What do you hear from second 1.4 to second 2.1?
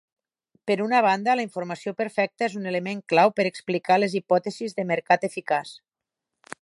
informació